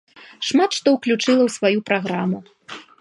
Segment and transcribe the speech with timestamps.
[0.51, 2.39] Шмат што ўключыла ў сваю праграму.